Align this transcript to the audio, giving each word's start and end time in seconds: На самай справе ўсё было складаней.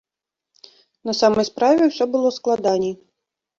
На 1.09 1.13
самай 1.19 1.45
справе 1.51 1.81
ўсё 1.93 2.05
было 2.17 2.35
складаней. 2.41 2.93